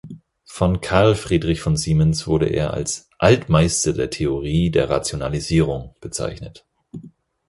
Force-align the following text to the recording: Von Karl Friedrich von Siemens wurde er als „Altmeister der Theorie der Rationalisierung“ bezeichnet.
Von 0.47 0.81
Karl 0.81 1.13
Friedrich 1.13 1.61
von 1.61 1.77
Siemens 1.77 2.25
wurde 2.25 2.47
er 2.47 2.73
als 2.73 3.07
„Altmeister 3.19 3.93
der 3.93 4.09
Theorie 4.09 4.71
der 4.71 4.89
Rationalisierung“ 4.89 5.93
bezeichnet. 6.01 6.65